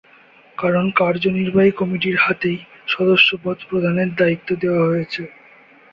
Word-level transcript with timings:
কারণ 0.57 0.85
কার্যনির্বাহী 0.95 1.71
কমিটির 1.71 2.17
হাতেই 2.17 2.57
সদস্যপদ 2.87 3.57
প্রধানের 3.69 4.09
দায়িত্ব 4.15 4.49
দেওয়া 4.61 4.83
হয়েছে। 4.85 5.21